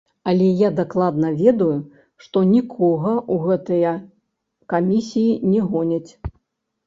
[0.31, 1.73] Але я дакладна ведаю,
[2.23, 3.91] што нікога ў гэтыя
[4.73, 6.11] камісіі не гоняць.